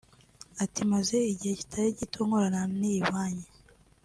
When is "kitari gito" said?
1.61-2.19